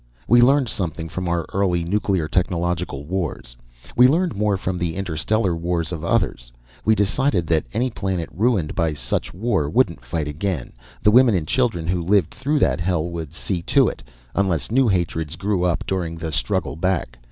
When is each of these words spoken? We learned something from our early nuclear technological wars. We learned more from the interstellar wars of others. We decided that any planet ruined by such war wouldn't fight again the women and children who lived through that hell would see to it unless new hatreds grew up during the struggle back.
We 0.27 0.41
learned 0.41 0.67
something 0.67 1.09
from 1.09 1.27
our 1.29 1.45
early 1.53 1.83
nuclear 1.83 2.27
technological 2.27 3.03
wars. 3.05 3.55
We 3.95 4.07
learned 4.07 4.35
more 4.35 4.57
from 4.57 4.79
the 4.79 4.95
interstellar 4.95 5.55
wars 5.55 5.91
of 5.91 6.03
others. 6.03 6.51
We 6.83 6.95
decided 6.95 7.45
that 7.45 7.65
any 7.71 7.91
planet 7.91 8.27
ruined 8.33 8.73
by 8.73 8.95
such 8.95 9.31
war 9.31 9.69
wouldn't 9.69 10.03
fight 10.03 10.27
again 10.27 10.73
the 11.03 11.11
women 11.11 11.35
and 11.35 11.47
children 11.47 11.85
who 11.85 12.01
lived 12.01 12.33
through 12.33 12.57
that 12.57 12.81
hell 12.81 13.11
would 13.11 13.35
see 13.35 13.61
to 13.61 13.87
it 13.89 14.01
unless 14.33 14.71
new 14.71 14.87
hatreds 14.87 15.35
grew 15.35 15.65
up 15.65 15.83
during 15.85 16.17
the 16.17 16.31
struggle 16.31 16.75
back. 16.75 17.19